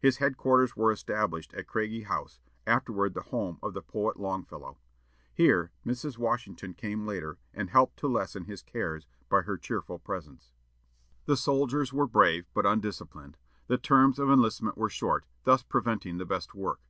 [0.00, 4.78] His headquarters were established at Craigie House, afterward the home of the poet Longfellow.
[5.34, 6.16] Here Mrs.
[6.16, 10.54] Washington came later, and helped to lessen his cares by her cheerful presence.
[11.26, 13.36] The soldiers were brave but undisciplined;
[13.66, 16.80] the terms of enlistment were short, thus preventing the best work.